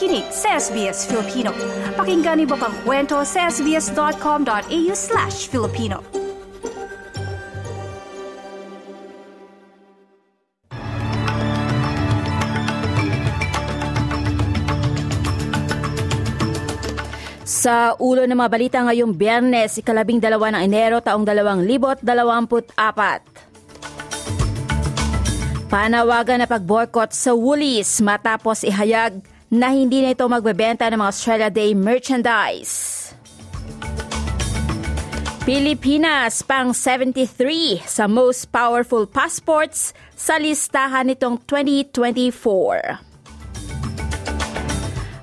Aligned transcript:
nakikinig 0.00 0.32
sa 0.32 0.56
SBS 0.56 1.04
Filipino. 1.04 1.52
Pakinggan 1.92 2.40
niyo 2.40 2.56
pang 2.56 2.72
kwento 2.88 3.20
sa 3.20 3.52
sbs.com.au 3.52 4.92
slash 4.96 5.52
Filipino. 5.52 6.00
Sa 17.44 17.92
ulo 18.00 18.24
ng 18.24 18.40
mga 18.40 18.48
balita 18.48 18.80
ngayong 18.80 19.12
biyernes, 19.12 19.84
ikalabing 19.84 20.16
dalawa 20.16 20.48
ng 20.56 20.64
Enero 20.64 21.04
taong 21.04 21.28
2024. 21.28 22.72
Panawagan 25.68 26.40
na 26.40 26.48
pag-boycott 26.48 27.12
sa 27.12 27.36
Woolies 27.36 28.00
matapos 28.00 28.64
ihayag 28.64 29.20
na 29.50 29.74
hindi 29.74 29.98
na 29.98 30.14
ito 30.14 30.22
magbebenta 30.30 30.86
ng 30.86 31.02
mga 31.02 31.10
Australia 31.10 31.50
Day 31.50 31.74
merchandise. 31.74 33.10
Pilipinas 35.42 36.46
pang 36.46 36.70
73 36.70 37.82
sa 37.82 38.06
most 38.06 38.54
powerful 38.54 39.10
passports 39.10 39.90
sa 40.14 40.38
listahan 40.38 41.10
nitong 41.10 41.42
2024. 41.42 43.02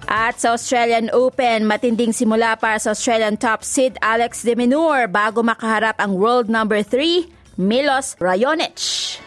At 0.07 0.39
sa 0.39 0.55
Australian 0.55 1.07
Open, 1.15 1.67
matinding 1.67 2.11
simula 2.11 2.59
para 2.59 2.79
sa 2.79 2.91
Australian 2.91 3.39
top 3.39 3.63
seed 3.63 3.95
Alex 4.03 4.43
de 4.43 4.55
Minaur 4.55 5.07
bago 5.07 5.43
makaharap 5.43 5.95
ang 5.99 6.15
world 6.15 6.51
number 6.51 6.83
3, 6.83 7.27
Milos 7.59 8.19
Raonic. 8.19 9.26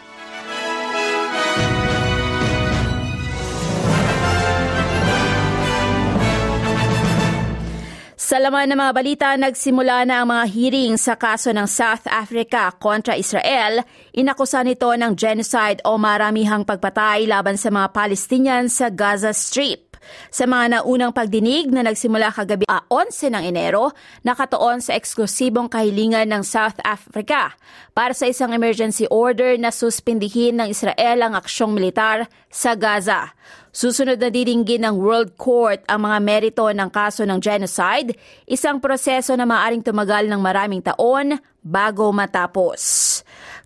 Sa 8.31 8.39
laman 8.39 8.71
ng 8.71 8.79
mga 8.79 8.93
balita, 8.95 9.27
nagsimula 9.35 10.07
na 10.07 10.23
ang 10.23 10.31
mga 10.31 10.45
hearing 10.55 10.95
sa 10.95 11.19
kaso 11.19 11.51
ng 11.51 11.67
South 11.67 12.07
Africa 12.07 12.71
kontra 12.79 13.19
Israel. 13.19 13.83
Inakusa 14.15 14.63
nito 14.63 14.87
ng 14.87 15.19
genocide 15.19 15.83
o 15.83 15.99
maramihang 15.99 16.63
pagpatay 16.63 17.27
laban 17.27 17.59
sa 17.59 17.67
mga 17.67 17.91
Palestinian 17.91 18.71
sa 18.71 18.87
Gaza 18.87 19.35
Strip. 19.35 19.90
Sa 20.33 20.49
mga 20.49 20.79
naunang 20.79 21.13
pagdinig 21.15 21.69
na 21.69 21.85
nagsimula 21.85 22.33
kagabi 22.33 22.65
a 22.67 22.83
11 22.89 23.33
ng 23.33 23.43
Enero, 23.47 23.93
nakatuon 24.25 24.81
sa 24.81 24.97
eksklusibong 24.97 25.71
kahilingan 25.71 26.29
ng 26.29 26.43
South 26.43 26.77
Africa 26.83 27.55
para 27.91 28.15
sa 28.15 28.27
isang 28.27 28.51
emergency 28.51 29.05
order 29.09 29.55
na 29.59 29.69
suspindihin 29.69 30.59
ng 30.59 30.67
Israel 30.71 31.25
ang 31.25 31.33
aksyong 31.37 31.71
militar 31.71 32.27
sa 32.51 32.75
Gaza. 32.75 33.31
Susunod 33.71 34.19
na 34.19 34.27
didinggin 34.27 34.83
ng 34.83 34.99
World 34.99 35.39
Court 35.39 35.79
ang 35.87 36.03
mga 36.03 36.17
merito 36.19 36.67
ng 36.67 36.89
kaso 36.91 37.23
ng 37.23 37.39
genocide, 37.39 38.19
isang 38.43 38.83
proseso 38.83 39.31
na 39.39 39.47
maaring 39.47 39.79
tumagal 39.79 40.27
ng 40.27 40.41
maraming 40.43 40.83
taon 40.83 41.39
bago 41.63 42.11
matapos. 42.11 42.81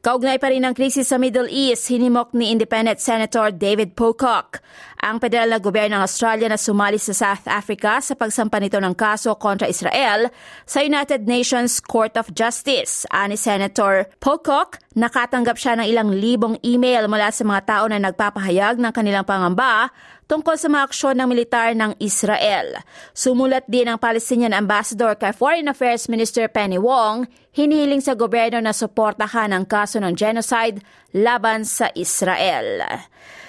Kaugnay 0.05 0.37
pa 0.37 0.53
rin 0.53 0.61
ang 0.61 0.77
krisis 0.77 1.09
sa 1.09 1.17
Middle 1.17 1.49
East, 1.49 1.89
hinimok 1.89 2.29
ni 2.37 2.53
Independent 2.53 3.01
Senator 3.01 3.49
David 3.49 3.97
Pocock 3.97 4.61
ang 5.05 5.21
federal 5.21 5.53
na 5.53 5.61
gobyerno 5.61 6.01
ng 6.01 6.05
Australia 6.05 6.49
na 6.49 6.57
sumali 6.57 6.97
sa 6.97 7.13
South 7.13 7.45
Africa 7.45 8.01
sa 8.01 8.17
pagsampa 8.17 8.57
nito 8.57 8.81
ng 8.81 8.97
kaso 8.97 9.37
kontra 9.37 9.69
Israel 9.69 10.33
sa 10.65 10.81
United 10.81 11.29
Nations 11.29 11.77
Court 11.77 12.17
of 12.17 12.33
Justice. 12.33 13.05
Ani 13.13 13.37
Senator 13.37 14.09
Pocock, 14.17 14.81
nakatanggap 14.97 15.61
siya 15.61 15.77
ng 15.77 15.85
ilang 15.85 16.09
libong 16.09 16.57
email 16.65 17.05
mula 17.05 17.29
sa 17.29 17.45
mga 17.45 17.61
tao 17.69 17.85
na 17.85 18.01
nagpapahayag 18.01 18.81
ng 18.81 18.89
kanilang 18.89 19.29
pangamba 19.29 19.93
tungkol 20.25 20.57
sa 20.57 20.69
mga 20.69 20.83
aksyon 20.89 21.15
ng 21.21 21.27
militar 21.29 21.73
ng 21.77 21.97
Israel. 22.01 22.81
Sumulat 23.13 23.65
din 23.69 23.89
ang 23.89 24.01
Palestinian 24.01 24.53
Ambassador 24.53 25.13
kay 25.17 25.33
Foreign 25.33 25.69
Affairs 25.69 26.09
Minister 26.09 26.49
Penny 26.49 26.81
Wong, 26.81 27.29
hinihiling 27.53 28.01
sa 28.01 28.17
gobyerno 28.17 28.59
na 28.61 28.73
suportahan 28.73 29.53
ang 29.53 29.65
kaso 29.65 30.01
ng 30.01 30.13
genocide 30.17 30.81
laban 31.13 31.63
sa 31.63 31.89
Israel. 31.93 32.83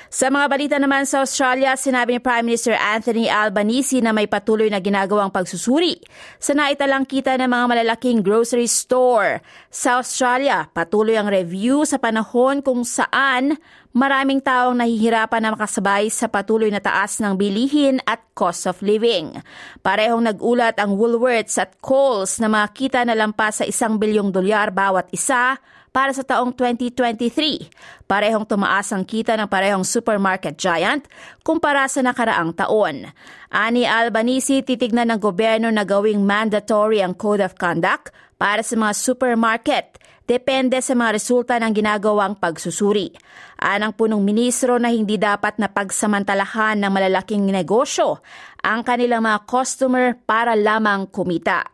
Sa 0.07 0.31
mga 0.31 0.47
balita 0.47 0.77
naman 0.79 1.03
sa 1.03 1.27
Australia, 1.27 1.75
sinabi 1.75 2.17
ni 2.17 2.21
Prime 2.23 2.47
Minister 2.47 2.79
Anthony 2.79 3.27
Albanese 3.27 3.99
na 3.99 4.15
may 4.15 4.31
patuloy 4.31 4.71
na 4.71 4.79
ginagawang 4.79 5.35
pagsusuri 5.35 5.99
sa 6.39 6.55
naitalang 6.55 7.05
kita 7.05 7.35
ng 7.35 7.51
mga 7.51 7.65
malalaking 7.67 8.23
grocery 8.23 8.71
store. 8.71 9.43
Sa 9.67 9.99
Australia, 9.99 10.71
patuloy 10.71 11.19
ang 11.19 11.27
review 11.27 11.83
sa 11.83 11.99
panahon 11.99 12.63
kung 12.63 12.87
saan 12.87 13.59
maraming 13.97 14.45
taong 14.45 14.77
nahihirapan 14.77 15.41
na 15.41 15.51
makasabay 15.57 16.13
sa 16.13 16.29
patuloy 16.29 16.69
na 16.69 16.85
taas 16.85 17.17
ng 17.17 17.33
bilihin 17.33 17.97
at 18.05 18.21
cost 18.37 18.69
of 18.69 18.85
living. 18.85 19.41
Parehong 19.81 20.29
nagulat 20.29 20.77
ang 20.77 21.01
Woolworths 21.01 21.57
at 21.57 21.81
Coles 21.81 22.37
na 22.37 22.53
makita 22.53 23.09
na 23.09 23.17
lampas 23.17 23.59
sa 23.59 23.65
isang 23.65 23.97
bilyong 23.97 24.29
dolyar 24.29 24.69
bawat 24.69 25.09
isa 25.17 25.57
para 25.97 26.13
sa 26.13 26.21
taong 26.21 26.53
2023. 26.53 28.05
Parehong 28.05 28.45
tumaas 28.45 28.93
ang 28.93 29.09
kita 29.09 29.33
ng 29.41 29.49
parehong 29.49 29.89
supermarket 29.89 30.61
giant 30.61 31.09
kumpara 31.41 31.89
sa 31.89 32.05
nakaraang 32.05 32.53
taon. 32.53 33.09
Ani 33.49 33.89
Albanese, 33.89 34.61
titignan 34.61 35.09
ng 35.09 35.17
gobyerno 35.25 35.73
na 35.73 35.89
gawing 35.89 36.21
mandatory 36.21 37.01
ang 37.01 37.17
Code 37.17 37.41
of 37.41 37.57
Conduct 37.57 38.13
para 38.37 38.61
sa 38.61 38.77
mga 38.77 38.93
supermarket 38.97 39.97
depende 40.29 40.83
sa 40.83 40.93
mga 40.93 41.17
resulta 41.17 41.55
ng 41.57 41.73
ginagawang 41.73 42.35
pagsusuri. 42.37 43.15
Anang 43.57 43.95
punong 43.97 44.21
ministro 44.21 44.77
na 44.77 44.93
hindi 44.93 45.17
dapat 45.17 45.57
na 45.57 45.71
pagsamantalahan 45.71 46.77
ng 46.77 46.93
malalaking 46.93 47.49
negosyo 47.49 48.21
ang 48.61 48.83
kanilang 48.85 49.25
mga 49.25 49.47
customer 49.49 50.19
para 50.27 50.53
lamang 50.59 51.09
kumita. 51.09 51.65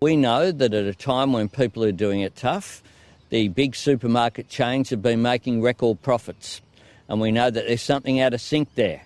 We 0.00 0.16
know 0.16 0.52
that 0.52 0.72
at 0.72 0.86
a 0.88 0.96
time 0.96 1.32
when 1.32 1.48
people 1.48 1.84
are 1.84 1.92
doing 1.92 2.24
it 2.24 2.36
tough, 2.36 2.80
the 3.28 3.48
big 3.48 3.76
supermarket 3.76 4.48
chains 4.48 4.88
have 4.92 5.02
been 5.02 5.20
making 5.20 5.60
record 5.60 6.00
profits. 6.00 6.62
And 7.08 7.20
we 7.20 7.32
know 7.32 7.50
that 7.50 7.66
there's 7.66 7.82
something 7.82 8.20
out 8.20 8.32
of 8.32 8.40
sync 8.40 8.72
there. 8.76 9.02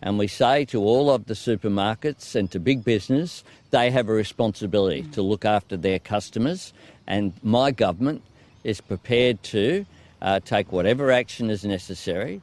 And 0.00 0.18
we 0.18 0.28
say 0.28 0.64
to 0.66 0.82
all 0.82 1.10
of 1.10 1.26
the 1.26 1.34
supermarkets 1.34 2.34
and 2.34 2.50
to 2.52 2.60
big 2.60 2.84
business, 2.84 3.42
they 3.70 3.90
have 3.90 4.08
a 4.08 4.12
responsibility 4.12 5.02
to 5.12 5.22
look 5.22 5.44
after 5.44 5.76
their 5.76 5.98
customers. 5.98 6.72
And 7.06 7.32
my 7.42 7.70
government 7.70 8.22
is 8.64 8.80
prepared 8.80 9.42
to 9.44 9.86
uh, 10.22 10.40
take 10.40 10.72
whatever 10.72 11.10
action 11.10 11.50
is 11.50 11.64
necessary 11.64 12.40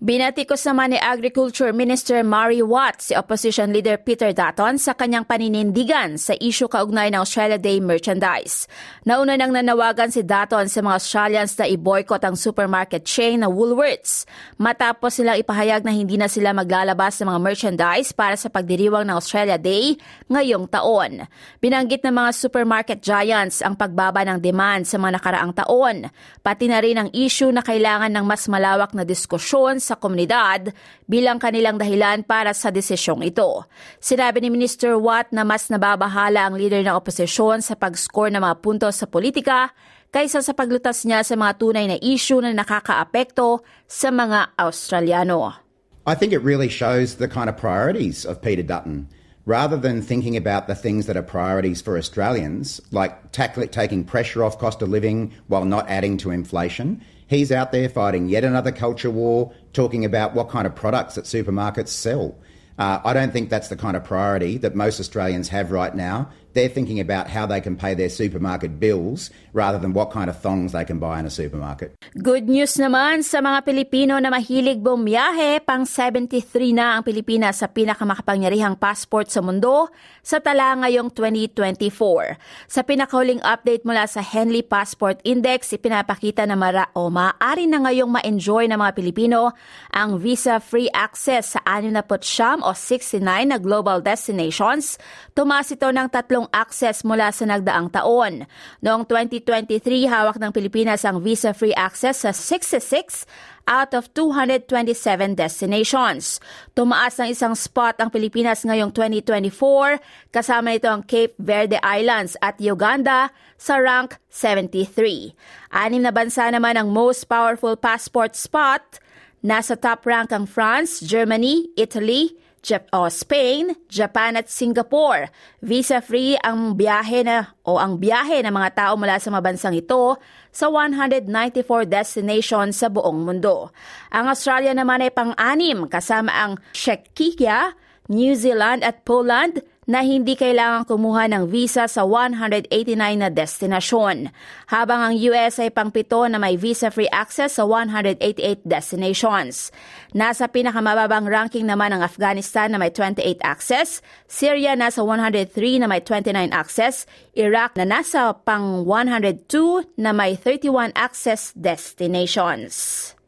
Binatikos 0.00 0.64
naman 0.64 0.96
ni 0.96 0.98
Agriculture 0.98 1.76
Minister 1.76 2.24
Mary 2.24 2.64
Watt 2.64 3.04
si 3.04 3.12
Opposition 3.12 3.68
Leader 3.68 4.00
Peter 4.00 4.32
Dutton 4.32 4.80
sa 4.80 4.96
kanyang 4.96 5.28
paninindigan 5.28 6.16
sa 6.16 6.32
isyu 6.40 6.72
kaugnay 6.72 7.12
ng 7.12 7.20
Australia 7.20 7.60
Day 7.60 7.84
merchandise. 7.84 8.64
Nauna 9.04 9.36
nang 9.36 9.52
nanawagan 9.52 10.08
si 10.08 10.24
Dutton 10.24 10.72
sa 10.72 10.80
mga 10.80 10.96
Australians 10.96 11.52
na 11.60 11.68
i-boycott 11.68 12.24
ang 12.24 12.32
supermarket 12.32 13.04
chain 13.04 13.44
na 13.44 13.52
Woolworths 13.52 14.24
matapos 14.56 15.20
silang 15.20 15.36
ipahayag 15.36 15.84
na 15.84 15.92
hindi 15.92 16.16
na 16.16 16.32
sila 16.32 16.56
maglalabas 16.56 17.20
ng 17.20 17.28
mga 17.28 17.40
merchandise 17.44 18.16
para 18.16 18.40
sa 18.40 18.48
pagdiriwang 18.48 19.04
ng 19.04 19.20
Australia 19.20 19.60
Day 19.60 20.00
ngayong 20.32 20.64
taon. 20.72 21.28
Binanggit 21.60 22.08
ng 22.08 22.16
mga 22.16 22.30
supermarket 22.40 23.04
giants 23.04 23.60
ang 23.60 23.76
pagbaba 23.76 24.24
ng 24.24 24.40
demand 24.40 24.88
sa 24.88 24.96
mga 24.96 25.20
nakaraang 25.20 25.52
taon, 25.52 26.08
pati 26.40 26.72
na 26.72 26.80
rin 26.80 26.96
ang 26.96 27.12
issue 27.12 27.52
na 27.52 27.60
kailangan 27.60 28.08
ng 28.08 28.24
mas 28.24 28.48
malawak 28.48 28.96
na 28.96 29.04
diskusyon 29.04 29.76
sa 29.90 29.98
komunidad 29.98 30.70
bilang 31.10 31.42
kanilang 31.42 31.74
dahilan 31.74 32.22
para 32.22 32.54
sa 32.54 32.70
desisyong 32.70 33.26
ito. 33.26 33.66
Sinabi 33.98 34.38
ni 34.46 34.54
Minister 34.54 34.94
Watt 34.94 35.34
na 35.34 35.42
mas 35.42 35.66
nababahala 35.66 36.46
ang 36.46 36.54
leader 36.54 36.86
ng 36.86 36.94
oposisyon 36.94 37.58
sa 37.58 37.74
pag-score 37.74 38.30
ng 38.30 38.38
mga 38.38 38.56
puntos 38.62 39.02
sa 39.02 39.10
politika 39.10 39.74
kaysa 40.14 40.38
sa 40.42 40.54
paglutas 40.54 41.02
niya 41.02 41.26
sa 41.26 41.34
mga 41.34 41.58
tunay 41.58 41.86
na 41.90 41.98
issue 41.98 42.38
na 42.38 42.54
nakakaapekto 42.54 43.66
sa 43.90 44.14
mga 44.14 44.54
Australiano. 44.54 45.58
I 46.06 46.14
think 46.14 46.30
it 46.32 46.42
really 46.42 46.70
shows 46.70 47.18
the 47.18 47.28
kind 47.28 47.50
of 47.50 47.58
priorities 47.58 48.22
of 48.22 48.42
Peter 48.42 48.62
Dutton. 48.62 49.10
Rather 49.46 49.76
than 49.76 50.02
thinking 50.02 50.36
about 50.36 50.66
the 50.68 50.74
things 50.74 51.06
that 51.06 51.16
are 51.16 51.24
priorities 51.24 51.80
for 51.80 51.96
Australians, 51.96 52.80
like 52.92 53.32
taking 53.32 54.04
pressure 54.04 54.44
off 54.44 54.58
cost 54.58 54.82
of 54.82 54.88
living 54.90 55.32
while 55.48 55.64
not 55.64 55.88
adding 55.88 56.18
to 56.18 56.30
inflation, 56.30 57.00
He's 57.30 57.52
out 57.52 57.70
there 57.70 57.88
fighting 57.88 58.28
yet 58.28 58.42
another 58.42 58.72
culture 58.72 59.08
war, 59.08 59.52
talking 59.72 60.04
about 60.04 60.34
what 60.34 60.48
kind 60.48 60.66
of 60.66 60.74
products 60.74 61.14
that 61.14 61.26
supermarkets 61.26 61.86
sell. 61.86 62.36
Uh, 62.76 62.98
I 63.04 63.12
don't 63.12 63.32
think 63.32 63.50
that's 63.50 63.68
the 63.68 63.76
kind 63.76 63.96
of 63.96 64.02
priority 64.02 64.58
that 64.58 64.74
most 64.74 64.98
Australians 64.98 65.48
have 65.50 65.70
right 65.70 65.94
now 65.94 66.28
they're 66.52 66.72
thinking 66.72 66.98
about 66.98 67.30
how 67.30 67.46
they 67.46 67.60
can 67.60 67.76
pay 67.76 67.94
their 67.94 68.10
supermarket 68.10 68.78
bills 68.78 69.30
rather 69.52 69.78
than 69.78 69.92
what 69.92 70.10
kind 70.10 70.30
of 70.30 70.38
thongs 70.38 70.72
they 70.72 70.84
can 70.84 70.98
buy 70.98 71.18
in 71.18 71.26
a 71.26 71.32
supermarket. 71.32 71.94
Good 72.18 72.46
news 72.50 72.78
naman 72.78 73.22
sa 73.26 73.42
mga 73.42 73.66
Pilipino 73.66 74.18
na 74.18 74.30
mahilig 74.30 74.82
bumiyahe, 74.82 75.62
pang 75.62 75.86
73 75.86 76.74
na 76.74 76.98
ang 76.98 77.02
Pilipinas 77.02 77.62
sa 77.62 77.70
pinakamakapangyarihang 77.70 78.78
passport 78.78 79.30
sa 79.30 79.42
mundo 79.42 79.90
sa 80.22 80.38
tala 80.38 80.76
ngayong 80.84 81.10
2024. 81.14 82.38
Sa 82.70 82.80
pinakahuling 82.86 83.42
update 83.42 83.82
mula 83.82 84.06
sa 84.06 84.22
Henley 84.22 84.62
Passport 84.62 85.18
Index, 85.26 85.74
ipinapakita 85.74 86.46
na 86.46 86.54
mara 86.54 86.86
o 86.94 87.10
maaari 87.10 87.66
na 87.66 87.82
ngayong 87.82 88.10
ma-enjoy 88.10 88.68
ng 88.70 88.78
mga 88.78 88.92
Pilipino 88.94 89.52
ang 89.90 90.20
visa-free 90.20 90.90
access 90.92 91.58
sa 91.58 91.60
69 91.66 92.62
o 92.62 92.70
69 92.72 93.50
na 93.50 93.58
global 93.58 93.98
destinations. 94.04 95.00
Tumaas 95.34 95.72
ito 95.72 95.88
ng 95.88 96.08
tatlong 96.10 96.39
access 96.48 97.04
mula 97.04 97.28
sa 97.34 97.44
nagdaang 97.44 97.92
taon. 97.92 98.48
Noong 98.80 99.04
2023, 99.04 100.08
hawak 100.08 100.40
ng 100.40 100.54
Pilipinas 100.54 101.04
ang 101.04 101.20
visa-free 101.20 101.76
access 101.76 102.24
sa 102.24 102.32
66 102.32 103.28
out 103.68 103.92
of 103.92 104.08
227 104.16 105.36
destinations. 105.36 106.40
Tumaas 106.72 107.20
ng 107.20 107.30
isang 107.30 107.52
spot 107.52 108.00
ang 108.00 108.08
Pilipinas 108.08 108.64
ngayong 108.64 108.90
2024, 108.94 110.00
kasama 110.34 110.72
nito 110.72 110.88
ang 110.88 111.04
Cape 111.04 111.36
Verde 111.36 111.76
Islands 111.84 112.34
at 112.40 112.56
Uganda 112.58 113.30
sa 113.60 113.76
rank 113.76 114.16
73. 114.32 115.36
Anim 115.70 116.02
na 116.02 116.10
bansa 116.10 116.48
naman 116.48 116.80
ang 116.80 116.88
most 116.90 117.28
powerful 117.28 117.76
passport 117.76 118.32
spot. 118.32 118.98
Nasa 119.40 119.72
top 119.76 120.04
rank 120.04 120.32
ang 120.32 120.44
France, 120.44 121.00
Germany, 121.00 121.72
Italy, 121.76 122.36
Jap- 122.60 122.92
o 122.92 123.08
Spain, 123.08 123.72
Japan 123.88 124.36
at 124.36 124.52
Singapore. 124.52 125.32
Visa-free 125.64 126.36
ang 126.44 126.76
biyahe 126.76 127.24
na 127.24 127.56
o 127.64 127.80
ang 127.80 127.96
biyahe 127.96 128.44
ng 128.44 128.52
mga 128.52 128.70
tao 128.76 128.92
mula 129.00 129.16
sa 129.16 129.32
mga 129.32 129.44
bansang 129.48 129.72
ito 129.72 130.20
sa 130.52 130.68
194 130.68 131.88
destinations 131.88 132.76
sa 132.76 132.92
buong 132.92 133.24
mundo. 133.24 133.72
Ang 134.12 134.28
Australia 134.28 134.76
naman 134.76 135.00
ay 135.00 135.12
pang-anim 135.12 135.88
kasama 135.88 136.32
ang 136.36 136.52
Czechia, 136.76 137.72
New 138.12 138.36
Zealand 138.36 138.84
at 138.84 139.08
Poland 139.08 139.64
na 139.90 140.06
hindi 140.06 140.38
kailangang 140.38 140.86
kumuha 140.86 141.26
ng 141.26 141.50
visa 141.50 141.90
sa 141.90 142.06
189 142.06 142.70
na 142.94 143.26
destinasyon, 143.26 144.30
habang 144.70 145.02
ang 145.02 145.14
US 145.34 145.58
ay 145.58 145.74
pangpito 145.74 146.30
na 146.30 146.38
may 146.38 146.54
visa-free 146.54 147.10
access 147.10 147.58
sa 147.58 147.66
188 147.66 148.62
destinations. 148.62 149.74
Nasa 150.14 150.46
pinakamababang 150.46 151.26
ranking 151.26 151.66
naman 151.66 151.90
ang 151.90 152.06
Afghanistan 152.06 152.70
na 152.70 152.78
may 152.78 152.94
28 152.94 153.42
access, 153.42 153.98
Syria 154.30 154.78
nasa 154.78 155.02
103 155.02 155.82
na 155.82 155.90
may 155.90 155.98
29 156.06 156.38
access, 156.54 157.10
Iraq 157.34 157.74
na 157.74 157.82
nasa 157.82 158.30
pang 158.46 158.86
102 158.86 159.98
na 159.98 160.14
may 160.14 160.38
31 160.38 160.94
access 160.94 161.50
destinations. 161.58 163.18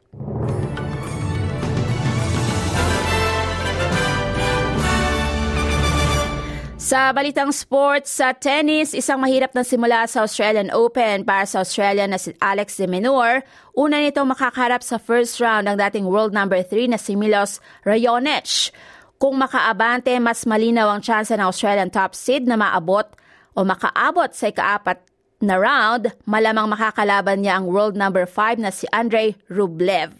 Sa 6.83 7.15
balitang 7.15 7.55
sports, 7.55 8.19
sa 8.19 8.35
tennis, 8.35 8.91
isang 8.91 9.15
mahirap 9.23 9.55
na 9.55 9.63
simula 9.63 10.03
sa 10.03 10.27
Australian 10.27 10.67
Open 10.75 11.23
para 11.23 11.47
sa 11.47 11.63
Australian 11.63 12.11
na 12.11 12.19
si 12.19 12.35
Alex 12.43 12.75
de 12.75 12.91
Minaur. 12.91 13.39
Una 13.71 14.03
nitong 14.03 14.27
makakaharap 14.27 14.83
sa 14.83 14.99
first 14.99 15.39
round 15.39 15.71
ng 15.71 15.79
dating 15.79 16.03
world 16.11 16.35
number 16.35 16.59
3 16.59 16.91
na 16.91 16.99
si 16.99 17.15
Milos 17.15 17.63
Raonic. 17.87 18.75
Kung 19.15 19.39
makaabante, 19.39 20.11
mas 20.19 20.43
malinaw 20.43 20.91
ang 20.91 20.99
tsansa 20.99 21.39
ng 21.39 21.47
Australian 21.47 21.87
top 21.87 22.11
seed 22.19 22.51
na 22.51 22.59
maabot 22.59 23.07
o 23.55 23.63
makaabot 23.63 24.35
sa 24.35 24.51
ikaapat 24.51 24.99
na 25.43 25.59
round, 25.59 26.15
malamang 26.23 26.71
makakalaban 26.71 27.43
niya 27.43 27.59
ang 27.59 27.67
world 27.67 27.99
number 27.99 28.23
5 28.23 28.63
na 28.63 28.71
si 28.71 28.87
Andrei 28.95 29.35
Rublev. 29.51 30.15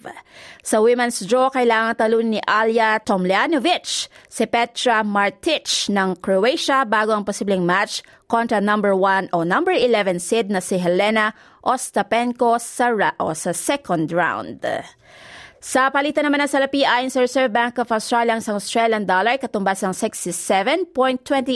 Sa 0.64 0.84
women's 0.84 1.24
draw, 1.24 1.48
kailangan 1.52 1.96
talunin 1.96 2.40
ni 2.40 2.42
Alia 2.44 3.00
Tomljanovic 3.00 4.12
si 4.28 4.44
Petra 4.48 5.04
Martic 5.04 5.88
ng 5.88 6.20
Croatia 6.20 6.84
bago 6.84 7.16
ang 7.16 7.24
posibleng 7.24 7.64
match 7.64 8.04
kontra 8.34 8.58
number 8.58 8.98
1 8.98 9.30
o 9.30 9.46
number 9.46 9.78
11 9.78 10.18
seed 10.18 10.50
na 10.50 10.58
si 10.58 10.82
Helena 10.82 11.38
Ostapenko 11.62 12.58
sa, 12.58 12.90
o 13.22 13.38
sa 13.38 13.54
second 13.54 14.10
round. 14.10 14.66
Sa 15.64 15.88
palitan 15.94 16.28
naman 16.28 16.44
ng 16.44 16.52
salapi 16.52 16.84
ayon 16.84 17.08
sa 17.08 17.24
Reserve 17.24 17.48
Bank 17.48 17.80
of 17.80 17.88
Australia 17.88 18.36
ang 18.36 18.44
Australian 18.44 19.08
dollar 19.08 19.40
katumbas 19.40 19.80
ng 19.80 19.96
67.20 19.96 20.92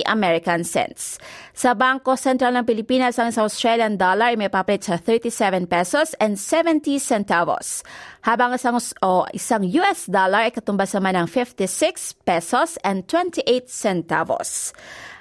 American 0.08 0.64
cents. 0.64 1.20
Sa 1.52 1.76
Bangko 1.76 2.16
Sentral 2.16 2.56
ng 2.56 2.64
Pilipinas 2.64 3.20
ang 3.20 3.36
Australian 3.36 4.00
dollar 4.00 4.32
ay 4.32 4.40
may 4.40 4.48
papalit 4.48 4.88
sa 4.88 4.96
37 4.96 5.68
pesos 5.68 6.16
and 6.24 6.40
70 6.40 7.04
centavos. 7.04 7.84
Habang 8.24 8.56
isang, 8.56 8.80
o, 9.04 9.28
isang 9.36 9.68
US 9.84 10.08
dollar 10.08 10.48
ay 10.48 10.56
katumbas 10.56 10.96
naman 10.96 11.20
ng 11.20 11.28
56 11.28 12.24
pesos 12.24 12.80
and 12.88 13.12
28 13.12 13.68
centavos. 13.68 14.72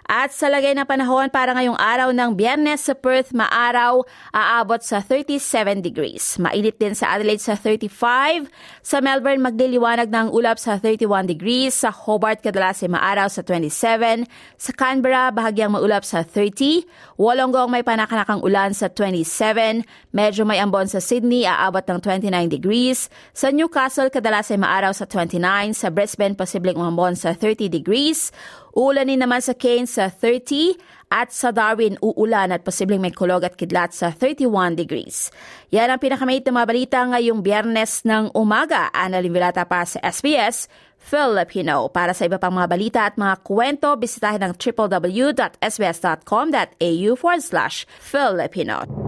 At 0.06 0.30
sa 0.30 0.46
lagay 0.46 0.78
ng 0.78 0.86
panahon 0.86 1.26
para 1.34 1.50
ngayong 1.50 1.74
araw 1.74 2.14
ng 2.14 2.38
biyernes 2.38 2.86
sa 2.86 2.94
Perth, 2.94 3.34
maaraw, 3.34 4.06
aabot 4.30 4.78
sa 4.78 5.02
37 5.02 5.82
degrees. 5.82 6.38
Mainit 6.38 6.78
din 6.78 6.94
sa 6.94 7.18
Adelaide 7.18 7.42
sa 7.42 7.58
35. 7.58 8.46
Sa 8.86 9.02
Melbourne, 9.02 9.42
magliliwanag 9.42 10.06
ng 10.06 10.30
ulap 10.30 10.62
sa 10.62 10.78
31 10.78 11.26
degrees. 11.26 11.74
Sa 11.74 11.90
Hobart, 11.90 12.38
kadalas 12.38 12.86
ay 12.86 12.90
maaraw 12.94 13.26
sa 13.26 13.42
27. 13.42 14.30
Sa 14.54 14.70
Canberra, 14.70 15.34
bahagyang 15.34 15.74
maulap 15.74 16.06
sa 16.06 16.22
30. 16.22 16.86
Wollongong 17.18 17.66
may 17.66 17.82
panakanakang 17.82 18.46
ulan 18.46 18.78
sa 18.78 18.86
27. 18.86 19.82
Medyo 20.14 20.46
may 20.46 20.62
ambon 20.62 20.86
sa 20.86 21.02
Sydney, 21.02 21.50
aabot 21.50 21.82
ng 21.82 21.98
29 21.98 22.30
degrees. 22.46 23.10
Sa 23.34 23.50
Newcastle, 23.50 24.14
kadalas 24.14 24.54
ay 24.54 24.62
maaraw 24.62 24.94
sa 24.94 25.02
29. 25.10 25.74
Sa 25.74 25.90
Brisbane, 25.90 26.38
posibleng 26.38 26.78
umambon 26.78 27.18
sa 27.18 27.34
30 27.34 27.66
degrees. 27.66 28.30
Uulanin 28.76 29.24
naman 29.24 29.40
sa 29.40 29.56
Cairns 29.56 29.96
sa 29.96 30.12
30 30.12 30.76
at 31.08 31.32
sa 31.32 31.48
Darwin 31.48 31.96
uulan 32.04 32.52
at 32.52 32.60
posibleng 32.60 33.00
may 33.00 33.08
kulog 33.08 33.48
at 33.48 33.56
kidlat 33.56 33.96
sa 33.96 34.12
31 34.12 34.76
degrees. 34.76 35.32
Yan 35.72 35.88
ang 35.88 35.96
pinakamait 35.96 36.44
na 36.44 36.60
mga 36.60 36.68
balita 36.68 37.00
ngayong 37.08 37.40
biyernes 37.40 38.04
ng 38.04 38.36
umaga. 38.36 38.92
Ana 38.92 39.24
Limvilata 39.24 39.64
para 39.64 39.88
sa 39.88 39.96
SBS 40.04 40.68
Filipino. 41.00 41.88
Para 41.88 42.12
sa 42.12 42.28
iba 42.28 42.36
pang 42.36 42.52
mga 42.52 42.68
balita 42.68 43.08
at 43.08 43.16
mga 43.16 43.40
kwento, 43.46 43.94
bisitahin 43.96 44.44
ang 44.44 44.52
www.sbs.com.au 44.52 47.10
forward 47.16 47.40
slash 47.40 47.88
Filipino. 47.96 49.05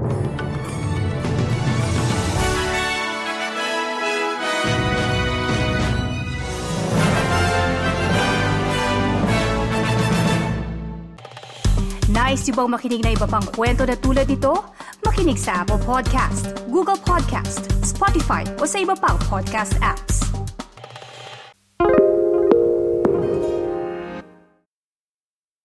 Nice 12.28 12.52
yung 12.52 12.68
makinig 12.68 13.00
na 13.00 13.16
iba 13.16 13.24
pang 13.24 13.40
kwento 13.56 13.88
na 13.88 13.96
tulad 13.96 14.28
ito? 14.28 14.52
Makinig 15.00 15.40
sa 15.40 15.64
Apple 15.64 15.80
Podcast, 15.80 16.60
Google 16.68 17.00
Podcast, 17.00 17.64
Spotify 17.80 18.44
o 18.60 18.68
sa 18.68 18.84
iba 18.84 18.92
pang 18.92 19.16
podcast 19.32 19.72
apps. 19.80 20.27